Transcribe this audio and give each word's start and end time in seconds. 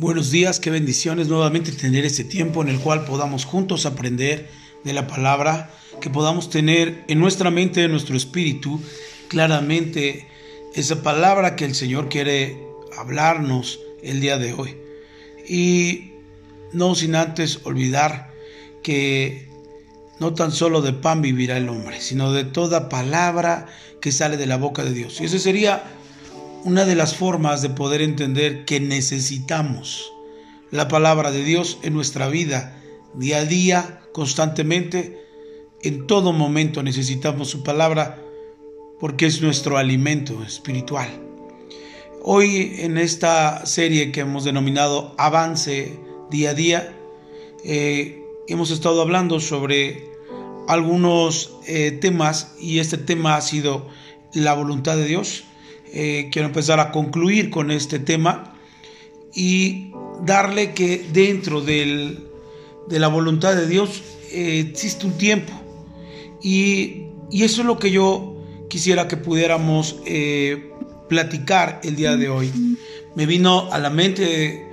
Buenos 0.00 0.30
días, 0.30 0.60
qué 0.60 0.70
bendiciones 0.70 1.28
nuevamente 1.28 1.72
tener 1.72 2.06
este 2.06 2.24
tiempo 2.24 2.62
en 2.62 2.70
el 2.70 2.80
cual 2.80 3.04
podamos 3.04 3.44
juntos 3.44 3.84
aprender 3.84 4.48
de 4.82 4.94
la 4.94 5.06
palabra, 5.06 5.70
que 6.00 6.08
podamos 6.08 6.48
tener 6.48 7.04
en 7.08 7.18
nuestra 7.18 7.50
mente, 7.50 7.84
en 7.84 7.90
nuestro 7.90 8.16
espíritu, 8.16 8.80
claramente 9.28 10.26
esa 10.74 11.02
palabra 11.02 11.54
que 11.54 11.66
el 11.66 11.74
Señor 11.74 12.08
quiere 12.08 12.56
hablarnos 12.96 13.78
el 14.02 14.22
día 14.22 14.38
de 14.38 14.54
hoy. 14.54 14.74
Y 15.46 16.12
no 16.72 16.94
sin 16.94 17.14
antes 17.14 17.60
olvidar 17.64 18.32
que 18.82 19.50
no 20.18 20.32
tan 20.32 20.50
solo 20.50 20.80
de 20.80 20.94
pan 20.94 21.20
vivirá 21.20 21.58
el 21.58 21.68
hombre, 21.68 22.00
sino 22.00 22.32
de 22.32 22.44
toda 22.44 22.88
palabra 22.88 23.66
que 24.00 24.12
sale 24.12 24.38
de 24.38 24.46
la 24.46 24.56
boca 24.56 24.82
de 24.82 24.94
Dios. 24.94 25.20
Y 25.20 25.26
ese 25.26 25.38
sería 25.38 25.99
una 26.64 26.84
de 26.84 26.94
las 26.94 27.14
formas 27.16 27.62
de 27.62 27.70
poder 27.70 28.02
entender 28.02 28.64
que 28.64 28.80
necesitamos 28.80 30.12
la 30.70 30.88
palabra 30.88 31.30
de 31.30 31.42
Dios 31.42 31.78
en 31.82 31.94
nuestra 31.94 32.28
vida, 32.28 32.76
día 33.14 33.38
a 33.38 33.44
día, 33.44 34.00
constantemente, 34.12 35.18
en 35.82 36.06
todo 36.06 36.32
momento 36.32 36.82
necesitamos 36.82 37.48
su 37.48 37.62
palabra 37.62 38.22
porque 38.98 39.26
es 39.26 39.40
nuestro 39.40 39.78
alimento 39.78 40.42
espiritual. 40.42 41.08
Hoy 42.22 42.74
en 42.78 42.98
esta 42.98 43.64
serie 43.64 44.12
que 44.12 44.20
hemos 44.20 44.44
denominado 44.44 45.14
Avance 45.16 45.98
día 46.30 46.50
a 46.50 46.54
día, 46.54 46.96
eh, 47.64 48.22
hemos 48.46 48.70
estado 48.70 49.00
hablando 49.00 49.40
sobre 49.40 50.10
algunos 50.68 51.56
eh, 51.66 51.92
temas 51.92 52.54
y 52.60 52.78
este 52.78 52.98
tema 52.98 53.36
ha 53.36 53.40
sido 53.40 53.88
la 54.34 54.52
voluntad 54.54 54.96
de 54.96 55.06
Dios 55.06 55.44
eh, 55.92 56.28
quiero 56.30 56.48
empezar 56.48 56.78
a 56.78 56.92
concluir 56.92 57.50
con 57.50 57.70
este 57.70 57.98
tema 57.98 58.54
y 59.34 59.92
darle 60.24 60.72
que 60.72 61.04
dentro 61.12 61.60
de 61.60 62.18
la 62.88 63.08
voluntad 63.08 63.56
de 63.56 63.66
Dios 63.66 64.02
eh, 64.30 64.66
existe 64.70 65.06
un 65.06 65.18
tiempo. 65.18 65.52
Y, 66.42 67.06
eso 67.32 67.60
es 67.60 67.66
lo 67.66 67.78
que 67.78 67.92
yo 67.92 68.36
quisiera 68.68 69.06
que 69.06 69.16
pudiéramos 69.16 70.00
eh, 70.04 70.70
platicar 71.08 71.80
el 71.84 71.94
día 71.94 72.16
de 72.16 72.28
hoy. 72.28 72.52
Me 73.14 73.24
vino 73.26 73.72
a 73.72 73.78
la 73.78 73.88
mente 73.88 74.66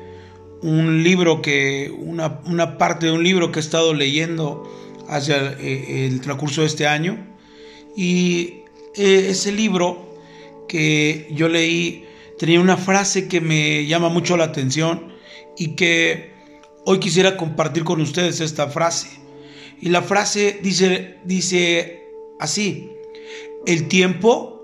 un 0.64 1.04
libro 1.04 1.42
que, 1.42 1.94
una, 1.96 2.42
una 2.46 2.80
parte 2.80 3.08
de 3.08 3.12
un 3.12 3.24
libro 3.24 3.52
que 3.52 3.60
he 3.60 3.62
estado 3.62 3.94
leyendo 3.94 4.64
hacia 5.08 5.54
el 5.54 6.20
transcurso 6.22 6.62
de 6.62 6.68
este 6.68 6.88
año. 6.88 7.28
Y 7.96 8.62
ese 8.96 9.52
libro 9.52 10.07
que 10.68 11.28
yo 11.32 11.48
leí 11.50 12.06
tenía 12.38 12.60
una 12.62 12.78
frase 12.78 13.28
que 13.28 13.42
me 13.42 13.86
llama 13.86 14.10
mucho 14.10 14.38
la 14.38 14.46
atención 14.46 15.14
y 15.58 15.76
que 15.76 16.32
hoy 16.86 17.00
quisiera 17.00 17.38
compartir 17.38 17.84
con 17.84 18.02
ustedes 18.02 18.40
esta 18.40 18.68
frase. 18.68 19.10
Y 19.82 19.90
la 19.90 20.02
frase 20.02 20.60
dice, 20.62 21.18
dice 21.26 22.04
así, 22.40 22.92
el 23.66 23.88
tiempo 23.88 24.64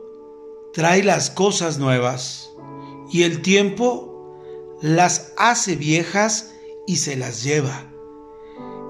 trae 0.74 1.04
las 1.04 1.30
cosas 1.30 1.78
nuevas 1.78 2.52
y 3.12 3.24
el 3.24 3.42
tiempo 3.42 4.38
las 4.82 5.34
hace 5.38 5.76
viejas 5.76 6.56
y 6.88 6.98
se 6.98 7.16
las 7.16 7.44
lleva. 7.44 7.92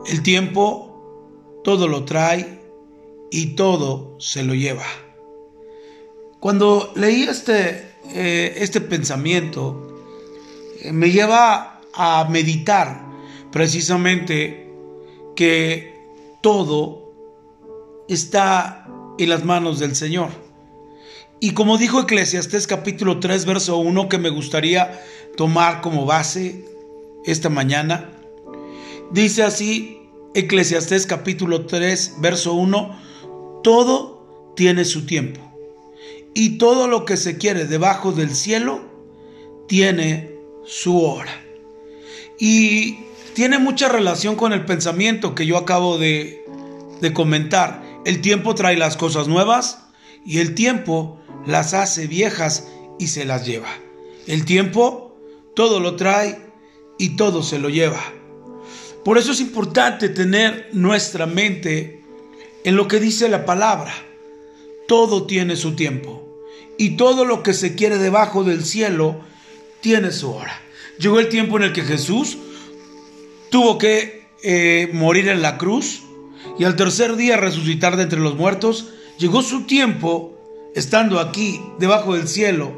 El 0.08 0.22
tiempo 0.22 1.62
todo 1.64 1.88
lo 1.88 2.04
trae 2.06 2.62
y 3.32 3.56
todo 3.56 4.16
se 4.20 4.44
lo 4.44 4.54
lleva. 4.54 4.86
Cuando 6.44 6.92
leí 6.98 7.24
este, 7.24 7.94
eh, 8.14 8.56
este 8.58 8.82
pensamiento, 8.82 10.04
eh, 10.82 10.92
me 10.92 11.10
lleva 11.10 11.80
a 11.94 12.28
meditar 12.30 13.02
precisamente 13.50 14.70
que 15.38 15.96
todo 16.42 17.14
está 18.10 18.86
en 19.18 19.30
las 19.30 19.46
manos 19.46 19.80
del 19.80 19.96
Señor. 19.96 20.32
Y 21.40 21.52
como 21.52 21.78
dijo 21.78 22.02
Eclesiastés 22.02 22.68
capítulo 22.68 23.22
3, 23.22 23.46
verso 23.46 23.78
1, 23.78 24.10
que 24.10 24.18
me 24.18 24.30
gustaría 24.30 25.02
tomar 25.38 25.80
como 25.80 26.06
base 26.06 26.66
esta 27.26 27.48
mañana, 27.48 28.10
dice 29.14 29.44
así 29.44 30.10
Eclesiastés 30.34 31.06
capítulo 31.06 31.68
3, 31.68 32.16
verso 32.20 32.52
1, 32.52 33.62
todo 33.64 34.52
tiene 34.58 34.84
su 34.84 35.06
tiempo 35.06 35.53
y 36.34 36.58
todo 36.58 36.88
lo 36.88 37.06
que 37.06 37.18
se 37.18 37.38
quiere 37.38 37.66
debajo 37.66 38.12
del 38.12 38.36
cielo 38.36 38.82
tiene 39.68 40.32
su 40.66 41.02
hora. 41.02 41.42
Y 42.40 42.98
tiene 43.34 43.60
mucha 43.60 43.90
relación 43.90 44.36
con 44.36 44.54
el 44.54 44.66
pensamiento 44.66 45.36
que 45.36 45.46
yo 45.46 45.58
acabo 45.58 45.98
de, 45.98 46.44
de 47.02 47.14
comentar. 47.14 47.84
El 48.06 48.22
tiempo 48.22 48.56
trae 48.56 48.78
las 48.78 48.98
cosas 48.98 49.28
nuevas 49.28 49.86
y 50.26 50.40
el 50.40 50.56
tiempo 50.56 51.20
las 51.46 51.74
hace 51.74 52.08
viejas 52.08 52.68
y 53.00 53.08
se 53.08 53.26
las 53.26 53.46
lleva. 53.46 53.70
El 54.28 54.46
tiempo 54.46 55.18
todo 55.56 55.80
lo 55.80 55.96
trae 55.96 56.40
y 56.98 57.16
todo 57.16 57.44
se 57.44 57.60
lo 57.60 57.70
lleva. 57.70 58.02
Por 59.06 59.18
eso 59.18 59.32
es 59.34 59.42
importante 59.42 60.10
tener 60.10 60.70
nuestra 60.72 61.26
mente 61.26 62.02
en 62.64 62.76
lo 62.76 62.88
que 62.88 63.00
dice 63.00 63.28
la 63.30 63.46
palabra. 63.46 63.94
Todo 64.88 65.26
tiene 65.26 65.56
su 65.56 65.76
tiempo 65.76 66.23
y 66.78 66.92
todo 66.92 67.26
lo 67.26 67.44
que 67.44 67.54
se 67.54 67.76
quiere 67.76 67.98
debajo 67.98 68.44
del 68.44 68.64
cielo 68.64 69.22
tiene 69.82 70.12
su 70.12 70.32
hora. 70.32 70.60
Llegó 71.00 71.20
el 71.20 71.30
tiempo 71.30 71.58
en 71.58 71.64
el 71.64 71.74
que 71.74 71.84
Jesús 71.84 72.38
tuvo 73.50 73.78
que 73.78 74.24
eh, 74.44 74.90
morir 74.94 75.30
en 75.30 75.42
la 75.42 75.58
cruz 75.58 76.04
y 76.58 76.64
al 76.64 76.76
tercer 76.76 77.16
día 77.16 77.38
resucitar 77.38 77.98
de 77.98 78.04
entre 78.04 78.20
los 78.20 78.36
muertos. 78.36 78.90
Llegó 79.18 79.42
su 79.42 79.64
tiempo 79.64 80.34
estando 80.76 81.20
aquí 81.20 81.62
debajo 81.80 82.16
del 82.16 82.28
cielo, 82.28 82.74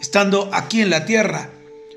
estando 0.00 0.50
aquí 0.52 0.80
en 0.80 0.90
la 0.90 1.04
tierra. 1.04 1.50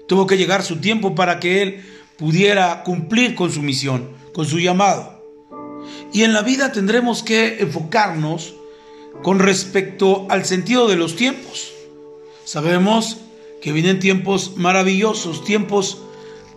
Tuvo 0.08 0.28
que 0.28 0.38
llegar 0.38 0.64
su 0.64 0.78
tiempo 0.78 1.16
para 1.16 1.40
que 1.40 1.62
Él 1.62 1.86
pudiera 2.18 2.84
cumplir 2.84 3.36
con 3.36 3.52
su 3.52 3.62
misión, 3.62 4.10
con 4.34 4.46
su 4.46 4.60
llamado. 4.60 5.24
Y 6.12 6.24
en 6.24 6.34
la 6.34 6.42
vida 6.42 6.72
tendremos 6.72 7.24
que 7.24 7.60
enfocarnos 7.60 8.56
con 9.24 9.40
respecto 9.40 10.28
al 10.30 10.46
sentido 10.46 10.88
de 10.88 10.96
los 10.96 11.16
tiempos. 11.16 11.72
Sabemos 12.46 13.18
que 13.62 13.72
vienen 13.72 14.00
tiempos 14.00 14.54
maravillosos, 14.56 15.44
tiempos 15.44 16.00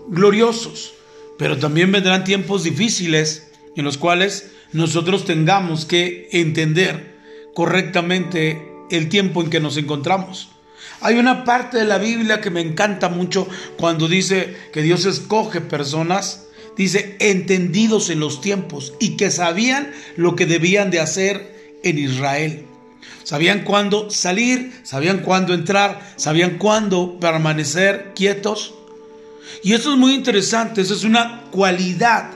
gloriosos, 0.09 0.95
pero 1.39 1.59
también 1.59 1.91
vendrán 1.91 2.25
tiempos 2.25 2.63
difíciles 2.65 3.51
en 3.77 3.85
los 3.85 3.99
cuales 3.99 4.53
nosotros 4.73 5.25
tengamos 5.25 5.85
que 5.85 6.29
entender 6.33 7.19
correctamente 7.55 8.69
el 8.91 9.09
tiempo 9.09 9.43
en 9.43 9.51
que 9.51 9.61
nos 9.61 9.77
encontramos. 9.77 10.49
Hay 11.01 11.17
una 11.17 11.45
parte 11.45 11.79
de 11.79 11.85
la 11.85 11.99
Biblia 11.99 12.41
que 12.41 12.51
me 12.51 12.61
encanta 12.61 13.09
mucho 13.09 13.49
cuando 13.77 14.09
dice 14.09 14.57
que 14.73 14.83
Dios 14.83 15.05
escoge 15.05 15.61
personas, 15.61 16.47
dice 16.77 17.17
entendidos 17.19 18.09
en 18.09 18.21
los 18.21 18.41
tiempos 18.41 18.95
y 19.01 19.17
que 19.17 19.31
sabían 19.31 19.93
lo 20.17 20.37
que 20.37 20.47
debían 20.47 20.91
de 20.91 21.01
hacer 21.01 21.52
en 21.83 21.99
Israel. 21.99 22.67
Sabían 23.25 23.65
cuándo 23.65 24.11
salir, 24.11 24.73
sabían 24.83 25.19
cuándo 25.19 25.55
entrar, 25.55 26.15
sabían 26.17 26.59
cuándo 26.59 27.19
permanecer 27.21 28.13
quietos. 28.15 28.75
Y 29.63 29.75
eso 29.75 29.93
es 29.93 29.99
muy 29.99 30.15
interesante, 30.15 30.81
eso 30.81 30.95
es 30.95 31.05
una 31.05 31.43
cualidad 31.51 32.31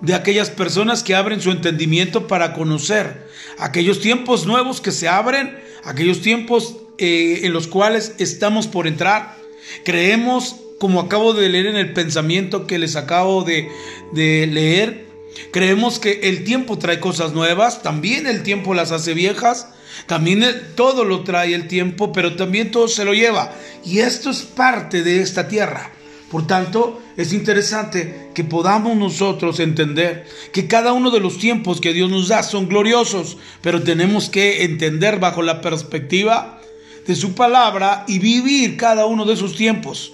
de 0.00 0.14
aquellas 0.14 0.50
personas 0.50 1.02
que 1.02 1.14
abren 1.14 1.40
su 1.40 1.50
entendimiento 1.50 2.26
para 2.26 2.52
conocer 2.52 3.28
aquellos 3.58 4.00
tiempos 4.00 4.46
nuevos 4.46 4.80
que 4.80 4.92
se 4.92 5.08
abren, 5.08 5.58
aquellos 5.84 6.22
tiempos 6.22 6.76
eh, 6.98 7.40
en 7.42 7.52
los 7.52 7.66
cuales 7.66 8.14
estamos 8.18 8.66
por 8.66 8.86
entrar. 8.86 9.36
Creemos, 9.84 10.56
como 10.78 11.00
acabo 11.00 11.34
de 11.34 11.48
leer 11.48 11.66
en 11.66 11.76
el 11.76 11.92
pensamiento 11.92 12.66
que 12.66 12.78
les 12.78 12.96
acabo 12.96 13.44
de, 13.44 13.68
de 14.12 14.46
leer, 14.46 15.09
Creemos 15.52 15.98
que 15.98 16.20
el 16.24 16.44
tiempo 16.44 16.78
trae 16.78 17.00
cosas 17.00 17.32
nuevas, 17.32 17.82
también 17.82 18.26
el 18.26 18.42
tiempo 18.42 18.74
las 18.74 18.92
hace 18.92 19.14
viejas, 19.14 19.68
también 20.06 20.44
todo 20.74 21.04
lo 21.04 21.24
trae 21.24 21.54
el 21.54 21.68
tiempo, 21.68 22.12
pero 22.12 22.36
también 22.36 22.70
todo 22.70 22.88
se 22.88 23.04
lo 23.04 23.14
lleva. 23.14 23.52
Y 23.84 24.00
esto 24.00 24.30
es 24.30 24.42
parte 24.42 25.02
de 25.02 25.20
esta 25.20 25.48
tierra. 25.48 25.92
Por 26.30 26.46
tanto, 26.46 27.02
es 27.16 27.32
interesante 27.32 28.30
que 28.34 28.44
podamos 28.44 28.96
nosotros 28.96 29.58
entender 29.58 30.26
que 30.52 30.68
cada 30.68 30.92
uno 30.92 31.10
de 31.10 31.18
los 31.18 31.38
tiempos 31.38 31.80
que 31.80 31.92
Dios 31.92 32.08
nos 32.08 32.28
da 32.28 32.44
son 32.44 32.68
gloriosos, 32.68 33.36
pero 33.62 33.82
tenemos 33.82 34.30
que 34.30 34.62
entender 34.62 35.18
bajo 35.18 35.42
la 35.42 35.60
perspectiva 35.60 36.60
de 37.06 37.16
su 37.16 37.34
palabra 37.34 38.04
y 38.06 38.20
vivir 38.20 38.76
cada 38.76 39.06
uno 39.06 39.24
de 39.24 39.34
esos 39.34 39.56
tiempos. 39.56 40.12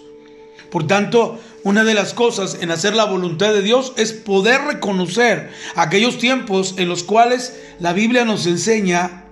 Por 0.70 0.86
tanto, 0.86 1.38
una 1.66 1.82
de 1.82 1.94
las 1.94 2.14
cosas 2.14 2.58
en 2.60 2.70
hacer 2.70 2.94
la 2.94 3.06
voluntad 3.06 3.52
de 3.52 3.60
Dios 3.60 3.92
es 3.96 4.12
poder 4.12 4.60
reconocer 4.60 5.50
aquellos 5.74 6.16
tiempos 6.16 6.76
en 6.78 6.88
los 6.88 7.02
cuales 7.02 7.58
la 7.80 7.92
Biblia 7.92 8.24
nos 8.24 8.46
enseña 8.46 9.24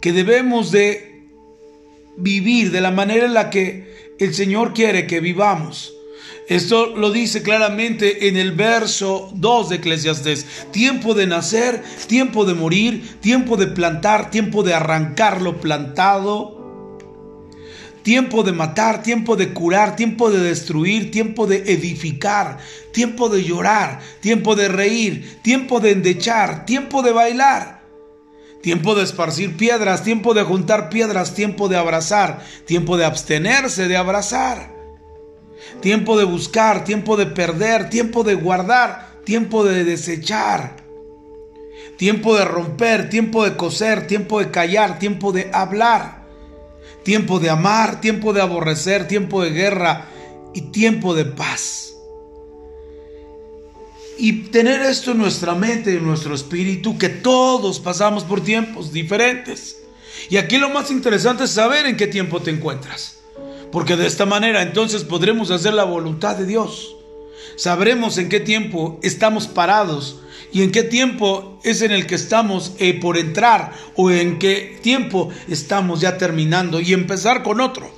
que 0.00 0.12
debemos 0.12 0.70
de 0.70 1.26
vivir 2.16 2.70
de 2.70 2.80
la 2.80 2.92
manera 2.92 3.26
en 3.26 3.34
la 3.34 3.50
que 3.50 4.14
el 4.20 4.34
Señor 4.34 4.72
quiere 4.72 5.08
que 5.08 5.18
vivamos. 5.18 5.92
Esto 6.48 6.94
lo 6.94 7.10
dice 7.10 7.42
claramente 7.42 8.28
en 8.28 8.36
el 8.36 8.52
verso 8.52 9.28
2 9.34 9.70
de 9.70 9.76
Eclesiastes. 9.76 10.46
Tiempo 10.70 11.14
de 11.14 11.26
nacer, 11.26 11.82
tiempo 12.06 12.44
de 12.44 12.54
morir, 12.54 13.18
tiempo 13.20 13.56
de 13.56 13.66
plantar, 13.66 14.30
tiempo 14.30 14.62
de 14.62 14.74
arrancar 14.74 15.42
lo 15.42 15.60
plantado, 15.60 16.59
tiempo 18.02 18.42
de 18.42 18.52
matar, 18.52 19.02
tiempo 19.02 19.36
de 19.36 19.52
curar, 19.52 19.96
tiempo 19.96 20.30
de 20.30 20.40
destruir, 20.40 21.10
tiempo 21.10 21.46
de 21.46 21.58
edificar, 21.72 22.58
tiempo 22.92 23.28
de 23.28 23.44
llorar, 23.44 24.00
tiempo 24.20 24.56
de 24.56 24.68
reír, 24.68 25.38
tiempo 25.42 25.80
de 25.80 25.92
endechar, 25.92 26.64
tiempo 26.64 27.02
de 27.02 27.12
bailar, 27.12 27.82
tiempo 28.62 28.94
de 28.94 29.04
esparcir 29.04 29.56
piedras, 29.56 30.02
tiempo 30.02 30.34
de 30.34 30.42
juntar 30.42 30.88
piedras, 30.88 31.34
tiempo 31.34 31.68
de 31.68 31.76
abrazar, 31.76 32.40
tiempo 32.66 32.96
de 32.96 33.04
abstenerse 33.04 33.88
de 33.88 33.96
abrazar, 33.96 34.72
tiempo 35.80 36.18
de 36.18 36.24
buscar, 36.24 36.84
tiempo 36.84 37.16
de 37.16 37.26
perder, 37.26 37.90
tiempo 37.90 38.24
de 38.24 38.34
guardar, 38.34 39.10
tiempo 39.24 39.64
de 39.64 39.84
desechar. 39.84 40.76
Tiempo 41.96 42.34
de 42.34 42.46
romper, 42.46 43.10
tiempo 43.10 43.44
de 43.44 43.56
coser, 43.56 44.06
tiempo 44.06 44.40
de 44.40 44.50
callar, 44.50 44.98
tiempo 44.98 45.32
de 45.32 45.50
hablar 45.52 46.19
tiempo 47.02 47.40
de 47.40 47.50
amar, 47.50 48.00
tiempo 48.00 48.32
de 48.32 48.40
aborrecer, 48.40 49.08
tiempo 49.08 49.42
de 49.42 49.50
guerra 49.50 50.06
y 50.54 50.62
tiempo 50.62 51.14
de 51.14 51.24
paz. 51.24 51.94
Y 54.18 54.44
tener 54.50 54.82
esto 54.82 55.12
en 55.12 55.18
nuestra 55.18 55.54
mente, 55.54 55.96
en 55.96 56.04
nuestro 56.04 56.34
espíritu, 56.34 56.98
que 56.98 57.08
todos 57.08 57.80
pasamos 57.80 58.24
por 58.24 58.42
tiempos 58.42 58.92
diferentes. 58.92 59.82
Y 60.28 60.36
aquí 60.36 60.58
lo 60.58 60.68
más 60.68 60.90
interesante 60.90 61.44
es 61.44 61.52
saber 61.52 61.86
en 61.86 61.96
qué 61.96 62.06
tiempo 62.06 62.40
te 62.40 62.50
encuentras. 62.50 63.20
Porque 63.72 63.96
de 63.96 64.06
esta 64.06 64.26
manera 64.26 64.62
entonces 64.62 65.04
podremos 65.04 65.50
hacer 65.50 65.72
la 65.72 65.84
voluntad 65.84 66.36
de 66.36 66.44
Dios. 66.44 66.96
Sabremos 67.56 68.18
en 68.18 68.28
qué 68.28 68.40
tiempo 68.40 68.98
estamos 69.02 69.46
parados 69.46 70.20
y 70.52 70.62
en 70.62 70.72
qué 70.72 70.82
tiempo 70.82 71.58
es 71.62 71.82
en 71.82 71.92
el 71.92 72.06
que 72.06 72.14
estamos 72.14 72.72
eh, 72.78 72.98
por 73.00 73.16
entrar 73.16 73.72
o 73.96 74.10
en 74.10 74.38
qué 74.38 74.78
tiempo 74.82 75.30
estamos 75.48 76.00
ya 76.00 76.18
terminando 76.18 76.80
y 76.80 76.92
empezar 76.92 77.42
con 77.42 77.60
otro. 77.60 77.90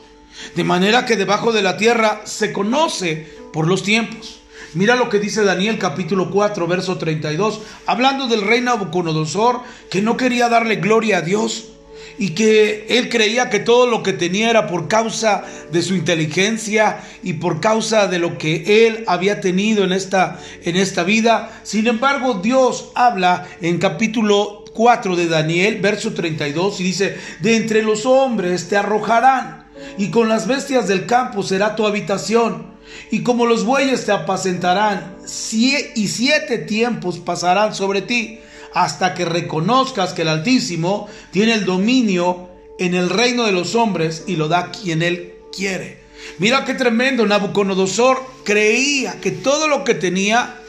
De 0.57 0.65
manera 0.65 1.07
que 1.07 1.17
debajo 1.17 1.53
de 1.53 1.63
la 1.63 1.77
tierra 1.77 2.23
se 2.25 2.53
conoce 2.53 3.27
por 3.53 3.67
los 3.67 3.83
tiempos. 3.83 4.41
Mira 4.75 4.97
lo 4.97 5.09
que 5.11 5.19
dice 5.19 5.45
Daniel 5.45 5.79
capítulo 5.79 6.31
4, 6.31 6.67
verso 6.67 6.97
32, 6.97 7.61
hablando 7.87 8.27
del 8.27 8.41
rey 8.41 8.63
Nabucodonosor 8.63 9.61
que 9.91 10.01
no 10.01 10.17
quería 10.17 10.49
darle 10.49 10.77
gloria 10.77 11.19
a 11.19 11.23
Dios 11.23 11.72
y 12.19 12.31
que 12.31 12.87
él 12.89 13.09
creía 13.09 13.51
que 13.51 13.59
todo 13.59 13.87
lo 13.87 14.03
que 14.03 14.13
tenía 14.13 14.51
era 14.51 14.67
por 14.67 14.89
causa 14.89 15.45
de 15.71 15.83
su 15.83 15.95
inteligencia 15.95 17.01
y 17.23 17.35
por 17.35 17.61
causa 17.61 18.07
de 18.07 18.19
lo 18.19 18.39
que 18.39 18.87
él 18.87 19.05
había 19.07 19.41
tenido 19.41 19.85
en 19.85 19.93
esta, 19.93 20.39
en 20.63 20.77
esta 20.77 21.05
vida. 21.05 21.61
Sin 21.63 21.87
embargo, 21.87 22.41
Dios 22.43 22.91
habla 22.95 23.47
en 23.61 23.79
capítulo 23.79 24.65
4 24.75 25.17
de 25.17 25.27
Daniel, 25.27 25.81
verso 25.81 26.13
32, 26.13 26.81
y 26.81 26.85
dice, 26.85 27.17
de 27.41 27.57
entre 27.57 27.83
los 27.83 28.07
hombres 28.07 28.69
te 28.69 28.77
arrojarán, 28.77 29.67
y 29.99 30.11
con 30.11 30.29
las 30.29 30.47
bestias 30.47 30.89
del 30.89 31.07
campo 31.07 31.43
será 31.43 31.77
tu 31.77 31.87
habitación. 31.87 32.73
Y 33.11 33.23
como 33.23 33.47
los 33.47 33.65
bueyes 33.65 34.05
te 34.05 34.13
apacentarán, 34.13 35.17
y 35.25 36.09
siete 36.09 36.59
tiempos 36.59 37.19
pasarán 37.19 37.75
sobre 37.75 38.03
ti 38.03 38.41
hasta 38.75 39.15
que 39.15 39.25
reconozcas 39.25 40.13
que 40.13 40.23
el 40.23 40.29
Altísimo 40.29 41.09
tiene 41.31 41.55
el 41.55 41.65
dominio 41.65 42.49
en 42.79 42.95
el 42.95 43.11
reino 43.11 43.45
de 43.45 43.53
los 43.53 43.75
hombres 43.75 44.25
y 44.27 44.37
lo 44.37 44.49
da 44.49 44.71
quien 44.71 45.03
él 45.03 45.35
quiere. 45.55 46.03
Mira 46.39 46.65
qué 46.65 46.75
tremendo, 46.75 47.27
Nabucodonosor 47.27 48.23
creía 48.45 49.21
que 49.21 49.31
todo 49.31 49.69
lo 49.69 49.85
que 49.85 49.95
tenía 49.95 50.63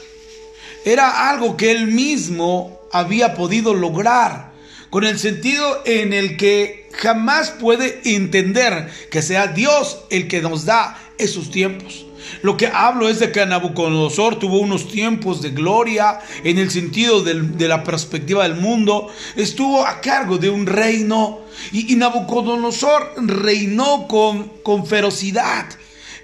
era 0.84 1.30
algo 1.30 1.56
que 1.56 1.70
él 1.70 1.86
mismo 1.86 2.80
había 2.92 3.34
podido 3.34 3.74
lograr, 3.74 4.52
con 4.90 5.04
el 5.04 5.18
sentido 5.18 5.82
en 5.84 6.12
el 6.12 6.36
que 6.36 6.88
jamás 6.92 7.50
puede 7.50 8.00
entender 8.04 8.90
que 9.10 9.22
sea 9.22 9.48
Dios 9.48 10.04
el 10.10 10.28
que 10.28 10.42
nos 10.42 10.64
da 10.64 11.12
esos 11.18 11.50
tiempos. 11.50 12.06
Lo 12.42 12.56
que 12.56 12.66
hablo 12.66 13.08
es 13.08 13.18
de 13.18 13.32
que 13.32 13.44
Nabucodonosor 13.44 14.38
tuvo 14.38 14.58
unos 14.58 14.88
tiempos 14.88 15.42
de 15.42 15.50
gloria 15.50 16.20
en 16.42 16.58
el 16.58 16.70
sentido 16.70 17.22
de 17.22 17.68
la 17.68 17.84
perspectiva 17.84 18.44
del 18.44 18.56
mundo. 18.56 19.08
Estuvo 19.36 19.86
a 19.86 20.00
cargo 20.00 20.38
de 20.38 20.50
un 20.50 20.66
reino 20.66 21.40
y, 21.72 21.94
Nabucodonosor 21.96 23.14
reinó 23.16 24.06
con, 24.08 24.48
con 24.62 24.86
ferocidad, 24.86 25.66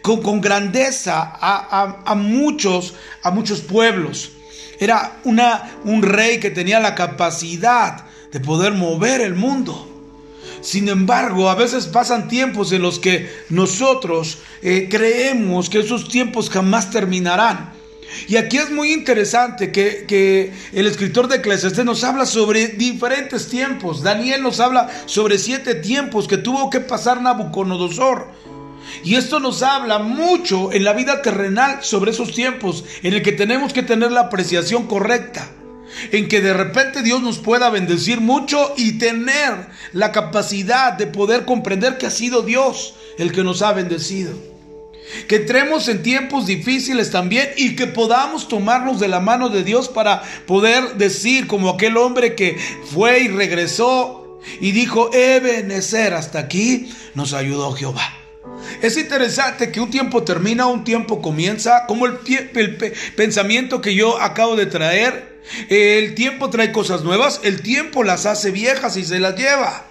con, 0.02 0.22
con 0.22 0.40
grandeza 0.40 1.20
a, 1.20 2.02
a, 2.04 2.14
muchos, 2.14 2.94
a 3.22 3.30
muchos 3.30 3.60
pueblos. 3.60 4.32
Era 4.78 5.20
una, 5.24 5.70
un 5.84 6.02
rey 6.02 6.40
que 6.40 6.50
tenía 6.50 6.80
la 6.80 6.94
capacidad 6.94 8.04
de 8.32 8.40
poder 8.40 8.72
mover 8.72 9.20
el 9.20 9.34
mundo. 9.34 9.89
Sin 10.60 10.88
embargo, 10.88 11.48
a 11.48 11.54
veces 11.54 11.86
pasan 11.86 12.28
tiempos 12.28 12.72
en 12.72 12.82
los 12.82 12.98
que 12.98 13.30
nosotros 13.48 14.38
eh, 14.62 14.88
creemos 14.90 15.70
que 15.70 15.80
esos 15.80 16.08
tiempos 16.08 16.50
jamás 16.50 16.90
terminarán. 16.90 17.72
Y 18.28 18.36
aquí 18.36 18.56
es 18.56 18.70
muy 18.70 18.92
interesante 18.92 19.70
que, 19.72 20.52
el 20.72 20.86
escritor 20.86 21.28
de 21.28 21.36
Eclesiastes 21.36 21.84
nos 21.84 22.04
habla 22.04 22.26
sobre 22.26 22.68
diferentes 22.68 23.48
tiempos. 23.48 24.02
Daniel 24.02 24.42
nos 24.42 24.60
habla 24.60 24.90
sobre 25.06 25.38
siete 25.38 25.76
tiempos 25.76 26.26
que 26.26 26.36
tuvo 26.36 26.70
que 26.70 26.80
pasar 26.80 27.22
Nabucodonosor. 27.22 28.28
Y 29.04 29.14
esto 29.14 29.38
nos 29.38 29.62
habla 29.62 30.00
mucho 30.00 30.72
en 30.72 30.84
la 30.84 30.92
vida 30.92 31.22
terrenal 31.22 31.78
sobre 31.82 32.10
esos 32.10 32.32
tiempos 32.34 32.84
en 33.02 33.14
el 33.14 33.22
que 33.22 33.32
tenemos 33.32 33.72
que 33.72 33.84
tener 33.84 34.10
la 34.10 34.22
apreciación 34.22 34.86
correcta 34.86 35.48
en 36.12 36.28
que 36.28 36.40
de 36.40 36.52
repente 36.52 37.02
Dios 37.02 37.22
nos 37.22 37.38
pueda 37.38 37.70
bendecir 37.70 38.20
mucho 38.20 38.74
y 38.76 38.98
tener 38.98 39.68
la 39.92 40.12
capacidad 40.12 40.92
de 40.92 41.06
poder 41.06 41.44
comprender 41.44 41.98
que 41.98 42.06
ha 42.06 42.10
sido 42.10 42.42
Dios 42.42 42.94
el 43.18 43.32
que 43.32 43.44
nos 43.44 43.62
ha 43.62 43.72
bendecido. 43.72 44.32
Que 45.26 45.36
entremos 45.36 45.88
en 45.88 46.02
tiempos 46.02 46.46
difíciles 46.46 47.10
también 47.10 47.50
y 47.56 47.74
que 47.74 47.86
podamos 47.86 48.48
tomarnos 48.48 49.00
de 49.00 49.08
la 49.08 49.20
mano 49.20 49.48
de 49.48 49.64
Dios 49.64 49.88
para 49.88 50.22
poder 50.46 50.94
decir 50.96 51.46
como 51.46 51.68
aquel 51.68 51.96
hombre 51.96 52.34
que 52.34 52.56
fue 52.92 53.20
y 53.20 53.28
regresó 53.28 54.38
y 54.60 54.72
dijo, 54.72 55.10
Ebenezer, 55.12 56.14
hasta 56.14 56.38
aquí 56.38 56.92
nos 57.14 57.32
ayudó 57.32 57.72
Jehová. 57.72 58.20
Es 58.82 58.96
interesante 58.96 59.70
que 59.70 59.80
un 59.80 59.90
tiempo 59.90 60.22
termina, 60.22 60.66
un 60.66 60.84
tiempo 60.84 61.20
comienza, 61.20 61.86
como 61.86 62.06
el, 62.06 62.18
el 62.54 62.76
pensamiento 63.16 63.80
que 63.80 63.94
yo 63.94 64.20
acabo 64.20 64.56
de 64.56 64.66
traer 64.66 65.29
el 65.68 66.14
tiempo 66.14 66.50
trae 66.50 66.72
cosas 66.72 67.02
nuevas, 67.02 67.40
el 67.42 67.62
tiempo 67.62 68.04
las 68.04 68.26
hace 68.26 68.50
viejas 68.50 68.96
y 68.96 69.04
se 69.04 69.20
las 69.20 69.36
lleva. 69.36 69.86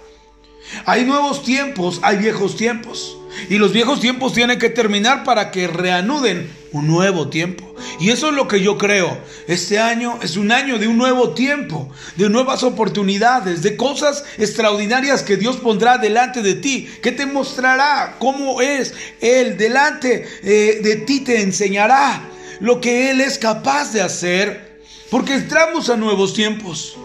Hay 0.86 1.04
nuevos 1.04 1.42
tiempos, 1.42 2.00
hay 2.02 2.18
viejos 2.18 2.56
tiempos. 2.56 3.16
Y 3.48 3.58
los 3.58 3.72
viejos 3.72 4.00
tiempos 4.00 4.32
tienen 4.32 4.58
que 4.58 4.70
terminar 4.70 5.24
para 5.24 5.50
que 5.50 5.66
reanuden 5.66 6.50
un 6.72 6.86
nuevo 6.86 7.28
tiempo. 7.28 7.74
Y 7.98 8.10
eso 8.10 8.28
es 8.28 8.34
lo 8.34 8.48
que 8.48 8.60
yo 8.60 8.78
creo. 8.78 9.18
Este 9.46 9.78
año 9.78 10.18
es 10.22 10.36
un 10.36 10.52
año 10.52 10.78
de 10.78 10.86
un 10.86 10.96
nuevo 10.96 11.30
tiempo, 11.30 11.90
de 12.16 12.28
nuevas 12.28 12.62
oportunidades, 12.62 13.62
de 13.62 13.76
cosas 13.76 14.24
extraordinarias 14.38 15.22
que 15.22 15.36
Dios 15.36 15.56
pondrá 15.56 15.98
delante 15.98 16.42
de 16.42 16.54
ti, 16.54 16.88
que 17.02 17.12
te 17.12 17.26
mostrará 17.26 18.16
cómo 18.18 18.60
es 18.60 18.94
Él 19.20 19.56
delante 19.56 20.26
eh, 20.42 20.80
de 20.82 20.96
ti, 20.96 21.20
te 21.20 21.42
enseñará 21.42 22.22
lo 22.60 22.80
que 22.80 23.10
Él 23.10 23.20
es 23.20 23.38
capaz 23.38 23.92
de 23.92 24.02
hacer 24.02 24.69
porque 25.10 25.34
entramos 25.34 25.90
a 25.90 25.96
nuevos 25.96 26.32
tiempos. 26.32 26.96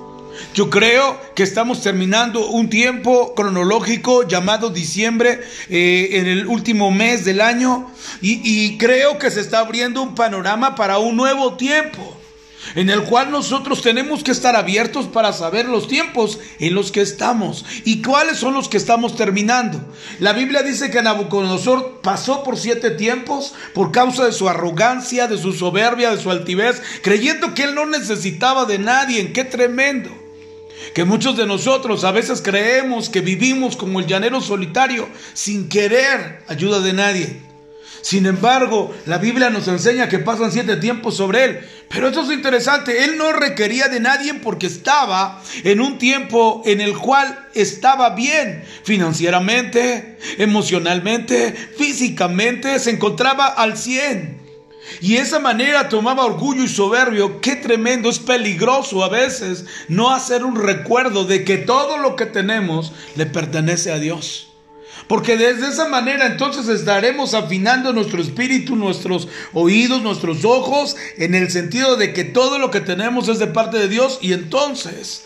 Yo 0.54 0.70
creo 0.70 1.20
que 1.34 1.44
estamos 1.44 1.82
terminando 1.82 2.48
un 2.48 2.70
tiempo 2.70 3.34
cronológico 3.36 4.28
llamado 4.28 4.70
diciembre 4.70 5.42
eh, 5.70 6.10
en 6.14 6.28
el 6.28 6.48
último 6.48 6.92
mes 6.92 7.26
del 7.26 7.42
año 7.42 7.90
y, 8.22 8.42
y 8.44 8.78
creo 8.78 9.18
que 9.18 9.32
se 9.32 9.42
está 9.42 9.60
abriendo 9.60 10.02
un 10.02 10.14
panorama 10.14 10.76
para 10.76 10.98
un 10.98 11.16
nuevo 11.16 11.56
tiempo 11.56 12.18
en 12.74 12.90
el 12.90 13.04
cual 13.04 13.32
nosotros 13.32 13.82
tenemos 13.82 14.24
que 14.24 14.32
estar 14.32 14.56
abiertos 14.56 15.06
para 15.08 15.34
saber 15.34 15.68
los 15.68 15.88
tiempos 15.88 16.40
en 16.60 16.74
los 16.74 16.92
que 16.92 17.02
estamos 17.02 17.66
y 17.84 18.02
cuáles 18.02 18.38
son 18.38 18.54
los 18.54 18.70
que 18.70 18.78
estamos 18.78 19.16
terminando. 19.16 19.80
La 20.20 20.34
Biblia 20.34 20.64
dice 20.64 20.90
que 20.90 21.02
Nabucodonosor 21.02 22.02
pasó 22.02 22.44
por 22.44 22.58
siete 22.58 22.92
tiempos 22.92 23.54
por 23.74 23.92
causa 23.92 24.26
de 24.26 24.32
su 24.32 24.50
arrogancia, 24.50 25.28
de 25.28 25.38
su 25.38 25.54
soberbia, 25.54 26.12
de 26.12 26.22
su 26.22 26.32
altivez, 26.32 26.82
creyendo 27.02 27.54
que 27.54 27.64
él 27.64 27.76
no 27.76 27.86
necesitaba 27.86 28.66
de 28.66 28.80
nadie. 28.80 29.32
¡Qué 29.32 29.44
tremendo! 29.44 30.10
Que 30.94 31.04
muchos 31.04 31.36
de 31.36 31.46
nosotros 31.46 32.04
a 32.04 32.12
veces 32.12 32.42
creemos 32.42 33.10
que 33.10 33.22
vivimos 33.22 33.76
como 33.76 34.00
el 34.00 34.08
llanero 34.08 34.42
solitario 34.42 35.08
sin 35.34 35.68
querer 35.68 36.44
ayuda 36.48 36.80
de 36.80 36.94
nadie. 36.94 37.45
Sin 38.02 38.26
embargo, 38.26 38.96
la 39.06 39.18
Biblia 39.18 39.50
nos 39.50 39.68
enseña 39.68 40.10
que 40.10 40.20
pasan 40.20 40.52
siete 40.52 40.78
tiempos 40.78 41.18
sobre 41.18 41.44
él. 41.44 41.60
Pero 41.90 42.08
esto 42.08 42.24
es 42.24 42.32
interesante, 42.32 43.04
él 43.04 43.18
no 43.18 43.32
requería 43.32 43.88
de 43.88 44.00
nadie 44.00 44.34
porque 44.36 44.68
estaba 44.68 45.42
en 45.64 45.80
un 45.80 45.98
tiempo 45.98 46.62
en 46.66 46.82
el 46.82 46.98
cual 46.98 47.48
estaba 47.54 48.12
bien 48.12 48.64
financieramente, 48.84 50.18
emocionalmente, 50.38 51.54
físicamente, 51.78 52.80
se 52.80 52.92
encontraba 52.92 53.46
al 53.46 53.78
cien. 53.78 54.46
Y 55.02 55.18
esa 55.18 55.40
manera 55.40 55.90
tomaba 55.90 56.26
orgullo 56.26 56.64
y 56.64 56.68
soberbio. 56.68 57.42
Qué 57.42 57.56
tremendo, 57.56 58.10
es 58.10 58.20
peligroso 58.20 59.04
a 59.04 59.10
veces 59.10 59.66
no 59.88 60.12
hacer 60.12 60.44
un 60.44 60.56
recuerdo 60.56 61.26
de 61.26 61.44
que 61.44 61.58
todo 61.58 61.98
lo 61.98 62.16
que 62.16 62.26
tenemos 62.26 62.94
le 63.16 63.26
pertenece 63.26 63.92
a 63.92 64.00
Dios. 64.00 64.55
Porque 65.08 65.38
desde 65.38 65.68
esa 65.68 65.88
manera 65.88 66.26
entonces 66.26 66.68
estaremos 66.68 67.34
afinando 67.34 67.94
nuestro 67.94 68.22
espíritu, 68.22 68.76
nuestros 68.76 69.28
oídos, 69.54 70.02
nuestros 70.02 70.46
ojos, 70.46 70.96
en 71.18 71.36
el 71.36 71.52
sentido 71.52 71.96
de 71.96 72.14
que 72.14 72.24
todo 72.24 72.58
lo 72.58 72.72
que 72.72 72.82
tenemos 72.82 73.28
es 73.28 73.40
de 73.40 73.48
parte 73.48 73.78
de 73.78 73.88
Dios 73.88 74.20
y 74.22 74.34
entonces 74.34 75.26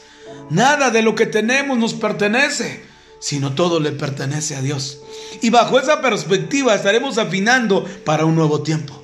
nada 0.50 0.89
de 0.89 1.01
lo 1.01 1.15
que 1.15 1.25
tenemos 1.25 1.77
nos 1.77 1.93
pertenece, 1.93 2.83
sino 3.19 3.53
todo 3.53 3.79
le 3.79 3.91
pertenece 3.91 4.55
a 4.55 4.62
Dios. 4.62 5.01
Y 5.41 5.50
bajo 5.50 5.79
esa 5.79 6.01
perspectiva 6.01 6.75
estaremos 6.75 7.17
afinando 7.17 7.86
para 8.03 8.25
un 8.25 8.36
nuevo 8.36 8.62
tiempo. 8.62 8.98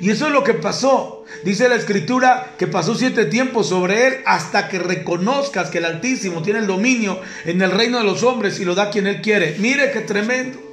Y 0.00 0.10
eso 0.10 0.26
es 0.26 0.32
lo 0.32 0.44
que 0.44 0.54
pasó. 0.54 1.24
Dice 1.44 1.68
la 1.68 1.74
escritura 1.74 2.54
que 2.58 2.66
pasó 2.66 2.94
siete 2.94 3.26
tiempos 3.26 3.68
sobre 3.68 4.06
él 4.06 4.14
hasta 4.26 4.68
que 4.68 4.78
reconozcas 4.78 5.70
que 5.70 5.78
el 5.78 5.84
Altísimo 5.84 6.42
tiene 6.42 6.60
el 6.60 6.66
dominio 6.66 7.20
en 7.44 7.60
el 7.62 7.70
reino 7.70 7.98
de 7.98 8.04
los 8.04 8.22
hombres 8.22 8.58
y 8.60 8.64
lo 8.64 8.74
da 8.74 8.90
quien 8.90 9.06
él 9.06 9.20
quiere. 9.20 9.56
Mire 9.58 9.90
qué 9.92 10.00
tremendo. 10.00 10.68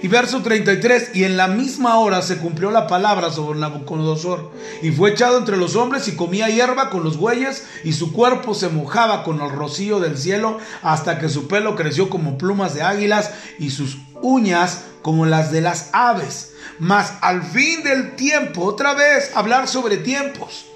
Y 0.00 0.06
verso 0.06 0.42
33, 0.42 1.10
y 1.14 1.24
en 1.24 1.36
la 1.36 1.48
misma 1.48 1.98
hora 1.98 2.22
se 2.22 2.38
cumplió 2.38 2.70
la 2.70 2.86
palabra 2.86 3.32
sobre 3.32 3.58
Nabucodonosor, 3.58 4.52
y 4.80 4.92
fue 4.92 5.10
echado 5.10 5.38
entre 5.38 5.56
los 5.56 5.74
hombres 5.74 6.06
y 6.06 6.14
comía 6.14 6.48
hierba 6.48 6.88
con 6.88 7.02
los 7.02 7.16
bueyes, 7.16 7.66
y 7.82 7.92
su 7.92 8.12
cuerpo 8.12 8.54
se 8.54 8.68
mojaba 8.68 9.24
con 9.24 9.40
el 9.40 9.50
rocío 9.50 9.98
del 9.98 10.16
cielo, 10.16 10.58
hasta 10.82 11.18
que 11.18 11.28
su 11.28 11.48
pelo 11.48 11.74
creció 11.74 12.08
como 12.08 12.38
plumas 12.38 12.74
de 12.74 12.82
águilas, 12.82 13.32
y 13.58 13.70
sus 13.70 13.98
uñas 14.22 14.84
como 15.02 15.26
las 15.26 15.50
de 15.50 15.62
las 15.62 15.90
aves. 15.92 16.52
Mas 16.78 17.14
al 17.20 17.42
fin 17.42 17.82
del 17.82 18.14
tiempo, 18.14 18.64
otra 18.64 18.94
vez 18.94 19.32
hablar 19.34 19.68
sobre 19.68 19.96
tiempos. 19.96 20.66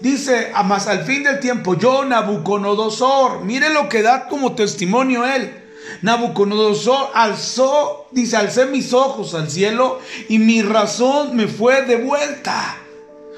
Dice, 0.00 0.50
ah, 0.54 0.64
mas 0.64 0.88
al 0.88 1.04
fin 1.04 1.22
del 1.22 1.38
tiempo, 1.38 1.78
yo 1.78 2.04
Nabucodonosor, 2.04 3.44
mire 3.44 3.70
lo 3.70 3.88
que 3.88 4.02
da 4.02 4.26
como 4.28 4.54
testimonio 4.54 5.24
él. 5.24 5.62
Nabucodonosor 6.02 7.10
alzó, 7.14 8.06
dice, 8.10 8.36
alcé 8.36 8.66
mis 8.66 8.92
ojos 8.92 9.34
al 9.34 9.48
cielo 9.48 10.00
y 10.28 10.38
mi 10.38 10.60
razón 10.62 11.36
me 11.36 11.46
fue 11.46 11.82
de 11.82 11.96
vuelta. 11.96 12.78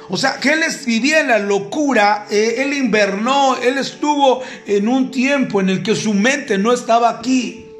O 0.08 0.16
sea, 0.16 0.38
que 0.40 0.52
él 0.52 0.60
vivía 0.86 1.20
en 1.20 1.28
la 1.28 1.38
locura, 1.38 2.26
eh, 2.30 2.56
él 2.58 2.74
invernó, 2.74 3.56
él 3.56 3.78
estuvo 3.78 4.42
en 4.66 4.88
un 4.88 5.10
tiempo 5.10 5.60
en 5.60 5.68
el 5.68 5.82
que 5.82 5.94
su 5.94 6.12
mente 6.12 6.58
no 6.58 6.72
estaba 6.72 7.10
aquí. 7.10 7.70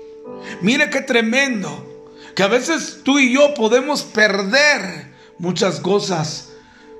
Mire 0.61 0.91
qué 0.91 1.01
tremendo 1.01 1.94
que 2.35 2.43
a 2.43 2.49
veces 2.49 3.01
tú 3.05 3.19
y 3.19 3.33
yo 3.33 3.55
podemos 3.55 4.03
perder 4.03 5.13
muchas 5.39 5.81
cosas 5.81 6.51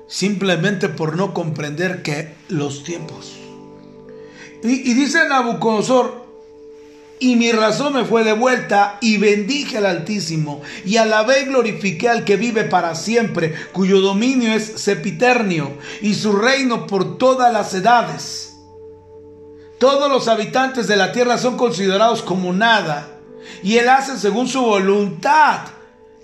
simplemente 0.07 0.89
por 0.89 1.17
no 1.17 1.33
comprender 1.33 2.01
que 2.01 2.33
los 2.47 2.83
tiempos. 2.83 3.33
Y, 4.63 4.93
dice 4.93 5.27
Nabucodonosor, 5.27 6.25
y 7.19 7.35
mi 7.35 7.51
razón 7.51 7.93
me 7.93 8.03
fue 8.03 8.23
de 8.23 8.33
vuelta 8.33 8.97
y 9.01 9.17
bendije 9.17 9.77
al 9.77 9.85
Altísimo 9.85 10.61
y 10.83 10.97
alabé 10.97 11.41
y 11.41 11.45
glorifiqué 11.45 12.09
al 12.09 12.25
que 12.25 12.35
vive 12.35 12.63
para 12.65 12.95
siempre, 12.95 13.53
cuyo 13.71 14.01
dominio 14.01 14.53
es 14.53 14.65
sepiternio 14.81 15.77
y 16.01 16.13
su 16.15 16.33
reino 16.33 16.87
por 16.87 17.17
todas 17.17 17.53
las 17.53 17.73
edades. 17.73 18.57
Todos 19.79 20.09
los 20.09 20.27
habitantes 20.27 20.87
de 20.87 20.95
la 20.95 21.11
tierra 21.11 21.37
son 21.37 21.57
considerados 21.57 22.21
como 22.21 22.51
nada 22.53 23.14
y 23.63 23.77
Él 23.77 23.89
hace 23.89 24.17
según 24.17 24.47
su 24.47 24.61
voluntad 24.61 25.61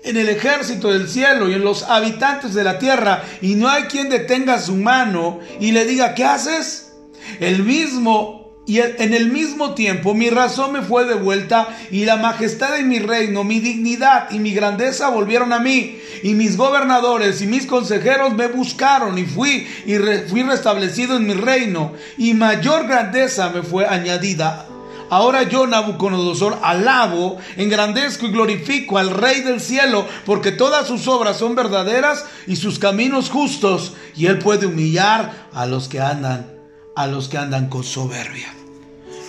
en 0.04 0.16
el 0.16 0.28
ejército 0.28 0.90
del 0.90 1.08
cielo 1.08 1.48
y 1.48 1.54
en 1.54 1.64
los 1.64 1.84
habitantes 1.84 2.54
de 2.54 2.64
la 2.64 2.78
tierra, 2.78 3.22
y 3.40 3.54
no 3.54 3.68
hay 3.68 3.84
quien 3.84 4.08
detenga 4.08 4.60
su 4.60 4.74
mano 4.74 5.40
y 5.60 5.72
le 5.72 5.84
diga, 5.84 6.14
¿qué 6.14 6.24
haces? 6.24 6.92
El 7.40 7.62
mismo 7.62 8.42
y 8.64 8.78
en 8.78 9.12
el 9.12 9.32
mismo 9.32 9.74
tiempo 9.74 10.14
mi 10.14 10.30
razón 10.30 10.72
me 10.72 10.82
fue 10.82 11.04
de 11.04 11.14
vuelta 11.14 11.68
y 11.90 12.04
la 12.04 12.16
majestad 12.16 12.76
de 12.76 12.84
mi 12.84 13.00
reino, 13.00 13.42
mi 13.42 13.58
dignidad 13.58 14.30
y 14.30 14.38
mi 14.38 14.52
grandeza 14.52 15.08
volvieron 15.08 15.52
a 15.52 15.58
mí. 15.58 15.98
Y 16.22 16.34
mis 16.34 16.56
gobernadores 16.56 17.42
y 17.42 17.48
mis 17.48 17.66
consejeros 17.66 18.34
me 18.34 18.46
buscaron 18.46 19.18
y 19.18 19.24
fui 19.24 19.66
y 19.84 19.96
fui 20.28 20.44
restablecido 20.44 21.16
en 21.16 21.26
mi 21.26 21.34
reino. 21.34 21.92
Y 22.16 22.34
mayor 22.34 22.86
grandeza 22.86 23.50
me 23.50 23.62
fue 23.62 23.84
añadida 23.86 24.68
Ahora 25.10 25.42
yo, 25.44 25.66
Nabucodonosor, 25.66 26.58
alabo, 26.62 27.38
engrandezco 27.56 28.26
y 28.26 28.32
glorifico 28.32 28.98
al 28.98 29.10
Rey 29.10 29.40
del 29.42 29.60
cielo, 29.60 30.06
porque 30.24 30.52
todas 30.52 30.86
sus 30.86 31.06
obras 31.08 31.36
son 31.36 31.54
verdaderas 31.54 32.24
y 32.46 32.56
sus 32.56 32.78
caminos 32.78 33.30
justos, 33.30 33.94
y 34.16 34.26
él 34.26 34.38
puede 34.38 34.66
humillar 34.66 35.48
a 35.52 35.66
los 35.66 35.88
que 35.88 36.00
andan, 36.00 36.52
a 36.96 37.06
los 37.06 37.28
que 37.28 37.38
andan 37.38 37.68
con 37.68 37.84
soberbia. 37.84 38.54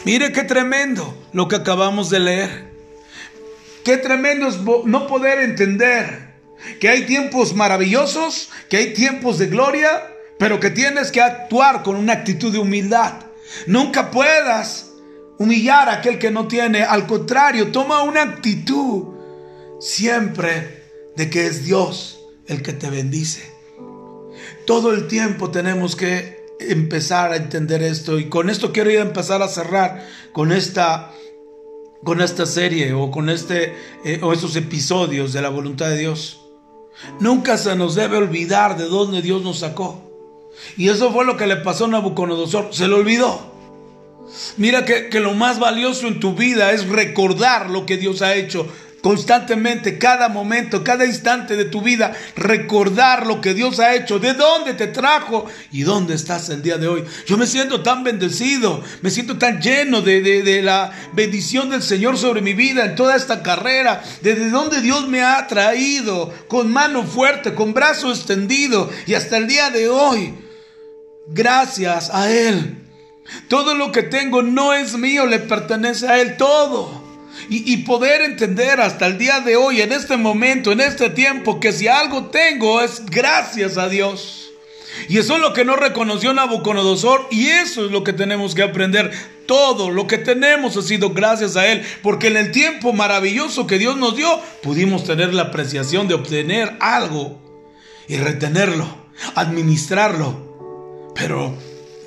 Mire 0.05 0.31
qué 0.31 0.43
tremendo 0.43 1.17
lo 1.31 1.47
que 1.47 1.55
acabamos 1.55 2.09
de 2.09 2.19
leer. 2.19 2.73
Qué 3.83 3.97
tremendo 3.97 4.47
es 4.47 4.59
no 4.85 5.07
poder 5.07 5.39
entender 5.39 6.33
que 6.79 6.89
hay 6.89 7.05
tiempos 7.05 7.53
maravillosos, 7.53 8.49
que 8.69 8.77
hay 8.77 8.93
tiempos 8.93 9.37
de 9.39 9.47
gloria, 9.47 9.89
pero 10.39 10.59
que 10.59 10.69
tienes 10.69 11.11
que 11.11 11.21
actuar 11.21 11.83
con 11.83 11.95
una 11.95 12.13
actitud 12.13 12.51
de 12.51 12.59
humildad. 12.59 13.13
Nunca 13.67 14.11
puedas 14.11 14.92
humillar 15.39 15.89
a 15.89 15.93
aquel 15.95 16.19
que 16.19 16.31
no 16.31 16.47
tiene. 16.47 16.83
Al 16.83 17.07
contrario, 17.07 17.71
toma 17.71 18.03
una 18.03 18.21
actitud 18.21 19.13
siempre 19.79 20.83
de 21.15 21.29
que 21.29 21.47
es 21.47 21.65
Dios 21.65 22.19
el 22.47 22.61
que 22.61 22.73
te 22.73 22.89
bendice. 22.89 23.51
Todo 24.65 24.93
el 24.93 25.07
tiempo 25.07 25.51
tenemos 25.51 25.95
que 25.95 26.43
empezar 26.59 27.31
a 27.31 27.35
entender 27.35 27.83
esto 27.83 28.19
y 28.19 28.29
con 28.29 28.49
esto 28.49 28.71
quiero 28.71 28.89
ir 28.89 28.99
a 28.99 29.03
empezar 29.03 29.41
a 29.41 29.47
cerrar 29.47 30.07
con 30.31 30.51
esta 30.51 31.11
con 32.05 32.21
esta 32.21 32.45
serie 32.45 32.93
o 32.93 33.11
con 33.11 33.29
este 33.29 33.75
eh, 34.05 34.19
o 34.21 34.33
estos 34.33 34.55
episodios 34.55 35.33
de 35.33 35.41
la 35.41 35.49
voluntad 35.49 35.89
de 35.89 35.97
Dios. 35.97 36.41
Nunca 37.19 37.57
se 37.57 37.75
nos 37.75 37.95
debe 37.95 38.17
olvidar 38.17 38.77
de 38.77 38.85
dónde 38.85 39.21
Dios 39.21 39.41
nos 39.41 39.59
sacó. 39.59 40.01
Y 40.77 40.89
eso 40.89 41.11
fue 41.11 41.25
lo 41.25 41.37
que 41.37 41.47
le 41.47 41.57
pasó 41.57 41.85
a 41.85 41.87
Nabucodonosor. 41.87 42.73
Se 42.73 42.87
lo 42.87 42.97
olvidó. 42.97 43.52
Mira 44.57 44.85
que, 44.85 45.19
lo 45.19 45.33
más 45.33 45.59
valioso 45.59 46.07
en 46.07 46.19
tu 46.19 46.33
vida 46.33 46.71
es 46.71 46.87
recordar 46.87 47.69
lo 47.69 47.85
que 47.85 47.97
Dios 47.97 48.21
ha 48.21 48.35
hecho 48.35 48.67
constantemente, 49.01 49.97
cada 49.97 50.29
momento, 50.29 50.81
cada 50.81 51.05
instante 51.05 51.57
de 51.57 51.65
tu 51.65 51.81
vida, 51.81 52.13
recordar 52.37 53.27
lo 53.27 53.41
que 53.41 53.53
Dios 53.53 53.81
ha 53.81 53.95
hecho, 53.95 54.17
de 54.17 54.33
dónde 54.33 54.75
te 54.75 54.87
trajo 54.87 55.45
y 55.73 55.81
dónde 55.81 56.13
estás 56.15 56.47
el 56.47 56.61
día 56.61 56.77
de 56.77 56.87
hoy. 56.87 57.03
Yo 57.25 57.37
me 57.37 57.45
siento 57.45 57.83
tan 57.83 58.05
bendecido, 58.05 58.81
me 59.01 59.09
siento 59.09 59.37
tan 59.37 59.61
lleno 59.61 60.01
de, 60.01 60.21
de 60.21 60.61
la 60.61 60.91
bendición 61.11 61.69
del 61.69 61.83
Señor 61.83 62.17
sobre 62.17 62.39
mi 62.39 62.53
vida 62.53 62.85
en 62.85 62.95
toda 62.95 63.17
esta 63.17 63.43
carrera, 63.43 64.01
desde 64.21 64.49
dónde 64.49 64.79
Dios 64.79 65.05
me 65.09 65.21
ha 65.21 65.47
traído, 65.47 66.33
con 66.47 66.71
mano 66.71 67.03
fuerte, 67.03 67.53
con 67.53 67.73
brazo 67.73 68.09
extendido 68.09 68.89
y 69.05 69.15
hasta 69.15 69.35
el 69.35 69.47
día 69.47 69.69
de 69.69 69.89
hoy. 69.89 70.33
Gracias 71.27 72.09
a 72.09 72.31
Él. 72.31 72.82
Todo 73.47 73.75
lo 73.75 73.91
que 73.91 74.03
tengo 74.03 74.41
no 74.41 74.73
es 74.73 74.97
mío, 74.97 75.25
le 75.25 75.39
pertenece 75.39 76.07
a 76.07 76.19
Él 76.19 76.37
todo. 76.37 77.03
Y, 77.49 77.77
poder 77.77 78.21
entender 78.21 78.79
hasta 78.79 79.05
el 79.05 79.17
día 79.17 79.41
de 79.41 79.57
hoy, 79.57 79.81
en 79.81 79.91
este 79.91 80.17
momento, 80.17 80.71
en 80.71 80.79
este 80.79 81.09
tiempo, 81.09 81.59
que 81.59 81.73
si 81.73 81.87
algo 81.87 82.25
tengo 82.27 82.81
es 82.81 83.05
gracias 83.05 83.77
a 83.77 83.89
Dios. 83.89 84.51
Y 85.09 85.17
eso 85.17 85.35
es 85.35 85.41
lo 85.41 85.53
que 85.53 85.65
no 85.65 85.75
reconoció 85.75 86.33
Nabucodonosor 86.33 87.27
y 87.31 87.47
eso 87.47 87.85
es 87.85 87.91
lo 87.91 88.03
que 88.03 88.13
tenemos 88.13 88.55
que 88.55 88.63
aprender. 88.63 89.11
Todo 89.45 89.89
lo 89.89 90.07
que 90.07 90.17
tenemos 90.17 90.77
ha 90.77 90.81
sido 90.81 91.09
gracias 91.09 91.57
a 91.57 91.67
Él, 91.67 91.83
porque 92.01 92.27
en 92.27 92.37
el 92.37 92.51
tiempo 92.51 92.93
maravilloso 92.93 93.67
que 93.67 93.79
Dios 93.79 93.97
nos 93.97 94.15
dio, 94.15 94.29
pudimos 94.61 95.03
tener 95.03 95.33
la 95.33 95.43
apreciación 95.43 96.07
de 96.07 96.13
obtener 96.13 96.77
algo 96.79 97.41
y 98.07 98.17
retenerlo, 98.17 98.87
administrarlo. 99.35 101.11
Pero 101.15 101.57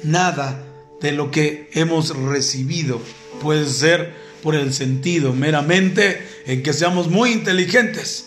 nada 0.02 0.65
de 1.00 1.12
lo 1.12 1.30
que 1.30 1.68
hemos 1.72 2.16
recibido. 2.16 3.00
Puede 3.40 3.66
ser 3.66 4.14
por 4.42 4.54
el 4.54 4.72
sentido 4.72 5.32
meramente 5.32 6.26
en 6.46 6.62
que 6.62 6.72
seamos 6.72 7.08
muy 7.08 7.32
inteligentes 7.32 8.26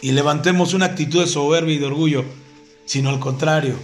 y 0.00 0.12
levantemos 0.12 0.74
una 0.74 0.86
actitud 0.86 1.20
de 1.20 1.26
soberbia 1.26 1.74
y 1.74 1.78
de 1.78 1.86
orgullo, 1.86 2.24
sino 2.84 3.10
al 3.10 3.18
contrario, 3.18 3.74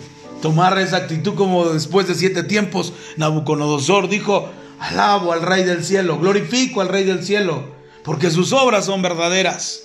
tomar 0.40 0.78
esa 0.78 0.98
actitud 0.98 1.34
como 1.34 1.68
después 1.70 2.06
de 2.06 2.14
siete 2.14 2.42
tiempos 2.42 2.92
Nabucodonosor 3.16 4.08
dijo, 4.08 4.50
alabo 4.78 5.32
al 5.32 5.42
Rey 5.42 5.64
del 5.64 5.84
cielo, 5.84 6.18
glorifico 6.18 6.80
al 6.80 6.88
Rey 6.88 7.04
del 7.04 7.24
cielo, 7.24 7.64
porque 8.04 8.30
sus 8.30 8.52
obras 8.52 8.86
son 8.86 9.00
verdaderas 9.00 9.84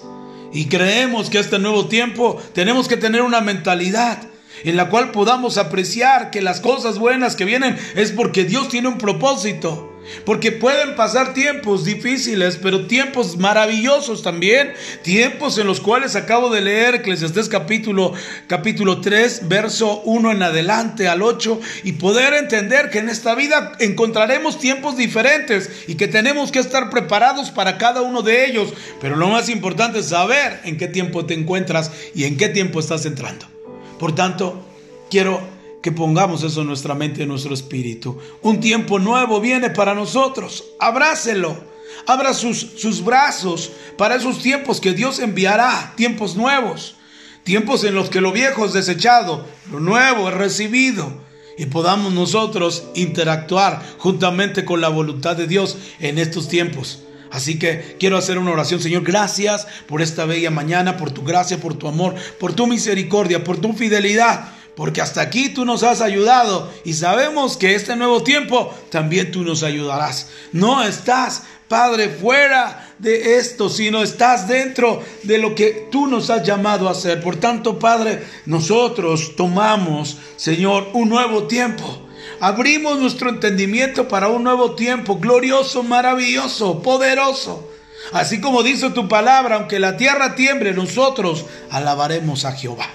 Y 0.53 0.65
creemos 0.65 1.29
que 1.29 1.39
este 1.39 1.59
nuevo 1.59 1.87
tiempo 1.87 2.41
tenemos 2.53 2.87
que 2.87 2.97
tener 2.97 3.21
una 3.21 3.41
mentalidad 3.41 4.27
en 4.63 4.75
la 4.77 4.89
cual 4.89 5.11
podamos 5.11 5.57
apreciar 5.57 6.31
que 6.31 6.41
las 6.41 6.61
cosas 6.61 6.99
buenas 6.99 7.35
que 7.35 7.45
vienen 7.45 7.77
es 7.95 8.11
porque 8.11 8.45
Dios 8.45 8.69
tiene 8.69 8.87
un 8.87 8.97
propósito. 8.97 9.93
Porque 10.25 10.51
pueden 10.51 10.95
pasar 10.95 11.33
tiempos 11.33 11.83
difíciles, 11.83 12.57
pero 12.61 12.87
tiempos 12.87 13.37
maravillosos 13.37 14.23
también. 14.23 14.73
Tiempos 15.01 15.57
en 15.57 15.67
los 15.67 15.81
cuales 15.81 16.15
acabo 16.15 16.49
de 16.49 16.61
leer 16.61 16.95
Eclesiastés 16.95 17.49
capítulo, 17.49 18.13
capítulo 18.47 19.01
3, 19.01 19.47
verso 19.47 20.01
1 20.05 20.31
en 20.31 20.43
adelante 20.43 21.07
al 21.07 21.21
8, 21.21 21.59
y 21.83 21.93
poder 21.93 22.33
entender 22.33 22.89
que 22.89 22.99
en 22.99 23.09
esta 23.09 23.35
vida 23.35 23.73
encontraremos 23.79 24.59
tiempos 24.59 24.97
diferentes 24.97 25.69
y 25.87 25.95
que 25.95 26.07
tenemos 26.07 26.51
que 26.51 26.59
estar 26.59 26.89
preparados 26.89 27.51
para 27.51 27.77
cada 27.77 28.01
uno 28.01 28.21
de 28.21 28.45
ellos. 28.45 28.73
Pero 29.01 29.15
lo 29.15 29.27
más 29.27 29.49
importante 29.49 29.99
es 29.99 30.07
saber 30.07 30.61
en 30.63 30.77
qué 30.77 30.87
tiempo 30.87 31.25
te 31.25 31.33
encuentras 31.33 31.91
y 32.15 32.23
en 32.23 32.37
qué 32.37 32.49
tiempo 32.49 32.79
estás 32.79 33.05
entrando. 33.05 33.56
Por 33.99 34.13
tanto, 34.13 34.61
quiero 35.09 35.41
que 35.81 35.91
pongamos 35.91 36.43
eso 36.43 36.61
en 36.61 36.67
nuestra 36.67 36.95
mente 36.95 37.19
y 37.19 37.23
en 37.23 37.29
nuestro 37.29 37.53
espíritu. 37.53 38.17
Un 38.41 38.59
tiempo 38.59 38.99
nuevo 38.99 39.39
viene 39.39 39.69
para 39.69 39.93
nosotros. 39.93 40.63
Abrácelo. 40.79 41.57
Abra 42.05 42.33
sus, 42.33 42.57
sus 42.77 43.03
brazos 43.03 43.71
para 43.97 44.15
esos 44.15 44.39
tiempos 44.39 44.79
que 44.79 44.93
Dios 44.93 45.19
enviará, 45.19 45.93
tiempos 45.97 46.35
nuevos, 46.35 46.95
tiempos 47.43 47.83
en 47.83 47.95
los 47.95 48.09
que 48.09 48.21
lo 48.21 48.31
viejo 48.31 48.65
es 48.65 48.73
desechado, 48.73 49.45
lo 49.71 49.79
nuevo 49.79 50.29
es 50.29 50.35
recibido 50.35 51.21
y 51.57 51.65
podamos 51.65 52.13
nosotros 52.13 52.83
interactuar 52.93 53.81
juntamente 53.97 54.63
con 54.63 54.79
la 54.79 54.89
voluntad 54.89 55.35
de 55.35 55.47
Dios 55.47 55.77
en 55.99 56.17
estos 56.17 56.47
tiempos. 56.47 57.01
Así 57.31 57.59
que 57.59 57.95
quiero 57.99 58.17
hacer 58.17 58.37
una 58.37 58.51
oración, 58.51 58.81
Señor, 58.81 59.03
gracias 59.03 59.67
por 59.87 60.01
esta 60.01 60.25
bella 60.25 60.51
mañana, 60.51 60.97
por 60.97 61.11
tu 61.11 61.23
gracia, 61.23 61.59
por 61.59 61.75
tu 61.75 61.87
amor, 61.87 62.15
por 62.39 62.53
tu 62.53 62.67
misericordia, 62.67 63.43
por 63.43 63.57
tu 63.57 63.73
fidelidad 63.73 64.57
porque 64.77 65.01
hasta 65.01 65.21
aquí 65.21 65.49
tú 65.49 65.65
nos 65.65 65.81
has 65.81 66.01
ayudado 66.01 66.71
y 66.85 66.93
sabemos 66.93 67.57
que 67.57 67.73
este 67.73 67.95
nuevo 67.95 68.21
tiempo 68.21 68.71
también 68.91 69.31
tú 69.31 69.43
nos 69.43 69.63
ayudarás. 69.63 70.29
No 70.51 70.83
estás, 70.83 71.45
Padre, 71.67 72.09
fuera 72.09 72.93
de 72.99 73.39
esto, 73.39 73.69
sino 73.69 74.03
estás 74.03 74.47
dentro 74.47 75.01
de 75.23 75.39
lo 75.39 75.55
que 75.55 75.87
tú 75.91 76.05
nos 76.05 76.29
has 76.29 76.45
llamado 76.45 76.87
a 76.87 76.91
hacer. 76.91 77.21
Por 77.23 77.37
tanto, 77.37 77.79
Padre, 77.79 78.23
nosotros 78.45 79.35
tomamos, 79.35 80.17
Señor, 80.35 80.89
un 80.93 81.09
nuevo 81.09 81.47
tiempo. 81.47 82.06
Abrimos 82.39 82.99
nuestro 82.99 83.29
entendimiento 83.29 84.07
para 84.07 84.27
un 84.27 84.43
nuevo 84.43 84.75
tiempo, 84.75 85.17
glorioso, 85.17 85.83
maravilloso, 85.83 86.81
poderoso. 86.81 87.71
Así 88.11 88.39
como 88.39 88.63
dice 88.63 88.89
tu 88.91 89.07
palabra, 89.07 89.55
aunque 89.55 89.79
la 89.79 89.97
tierra 89.97 90.35
tiemble, 90.35 90.73
nosotros 90.73 91.45
alabaremos 91.69 92.45
a 92.45 92.51
Jehová. 92.53 92.87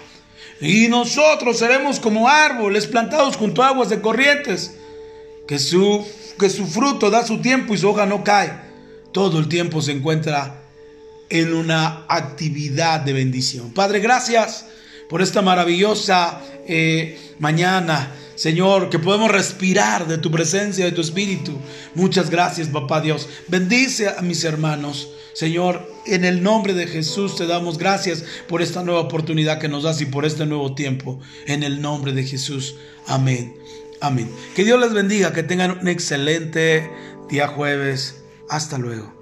Y 0.61 0.87
nosotros 0.89 1.59
seremos 1.59 1.99
como 1.99 2.29
árboles 2.29 2.87
plantados 2.87 3.37
junto 3.37 3.63
a 3.63 3.69
aguas 3.69 3.89
de 3.89 4.01
corrientes, 4.01 4.77
que 5.49 5.59
su, 5.59 6.07
que 6.39 6.49
su 6.49 6.67
fruto 6.67 7.11
da 7.11 7.27
su 7.27 7.41
tiempo 7.41 7.75
y 7.75 7.79
su 7.79 7.89
hoja 7.89 8.07
no 8.07 8.23
cae. 8.23 8.53
Todo 9.13 9.41
el 9.41 9.49
tiempo 9.49 9.83
se 9.83 9.93
encuentra 9.93 10.63
en 11.29 11.53
una 11.53 12.05
actividad 12.09 13.01
de 13.01 13.13
bendición. 13.13 13.73
Padre, 13.73 13.99
gracias 13.99 14.67
por 15.09 15.21
esta 15.21 15.43
maravillosa 15.43 16.41
eh, 16.67 17.35
mañana. 17.39 18.13
Señor, 18.35 18.91
que 18.91 18.99
podemos 18.99 19.31
respirar 19.31 20.07
de 20.07 20.19
tu 20.19 20.31
presencia, 20.31 20.85
de 20.85 20.93
tu 20.93 21.01
espíritu. 21.01 21.59
Muchas 21.95 22.31
gracias, 22.31 22.69
papá 22.69 23.01
Dios. 23.01 23.29
Bendice 23.49 24.09
a 24.09 24.23
mis 24.23 24.45
hermanos. 24.45 25.11
Señor, 25.35 25.91
en 26.07 26.25
el 26.25 26.43
nombre 26.43 26.75
de 26.75 26.87
Jesús 26.87 27.37
te 27.37 27.47
damos 27.47 27.79
gracias 27.79 28.25
por 28.49 28.61
esta 28.61 28.83
nueva 28.83 29.01
oportunidad 29.01 29.59
que 29.59 29.69
nos 29.69 29.85
das 29.85 30.01
y 30.01 30.07
por 30.07 30.25
este 30.25 30.47
nuevo 30.47 30.75
tiempo. 30.75 31.21
En 31.47 31.63
el 31.63 31.81
nombre 31.81 32.13
de 32.13 32.25
Jesús. 32.25 32.75
Amén. 33.07 33.55
Amén. 34.01 34.31
Que 34.55 34.65
Dios 34.65 34.81
les 34.81 34.93
bendiga, 34.93 35.33
que 35.33 35.43
tengan 35.43 35.79
un 35.79 35.89
excelente 35.89 36.91
día 37.31 37.49
jueves. 37.49 38.23
Hasta 38.49 38.77
luego. 38.77 39.22